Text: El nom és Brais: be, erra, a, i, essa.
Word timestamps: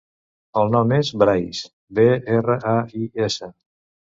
El 0.61 0.71
nom 0.75 0.93
és 0.99 1.11
Brais: 1.23 1.61
be, 1.99 2.07
erra, 2.39 2.59
a, 2.73 2.75
i, 3.03 3.07
essa. 3.29 3.53